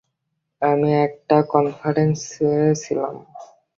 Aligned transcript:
আমি 0.61 0.89
একটা 1.05 1.37
কনফারেন্সে 1.51 2.51
ছিলাম। 2.75 3.15